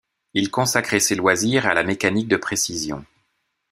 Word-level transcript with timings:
Il 0.33 0.49
consacrait 0.49 0.99
ses 0.99 1.13
loisirs 1.13 1.67
à 1.67 1.75
la 1.75 1.83
mécanique 1.83 2.27
de 2.27 2.35
précision. 2.35 3.05